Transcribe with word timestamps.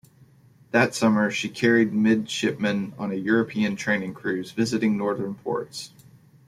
That 0.71 0.95
summer, 0.95 1.29
she 1.29 1.47
carried 1.47 1.93
midshipmen 1.93 2.93
on 2.97 3.11
a 3.11 3.15
European 3.15 3.75
training 3.75 4.15
cruise, 4.15 4.51
visiting 4.51 4.97
northern 4.97 5.35
ports. 5.35 5.91